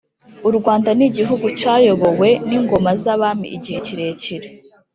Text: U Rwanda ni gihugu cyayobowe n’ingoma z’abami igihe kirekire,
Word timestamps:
U 0.49 0.51
Rwanda 0.57 0.89
ni 0.97 1.07
gihugu 1.17 1.45
cyayobowe 1.59 2.29
n’ingoma 2.47 2.91
z’abami 3.01 3.47
igihe 3.57 3.77
kirekire, 3.85 4.47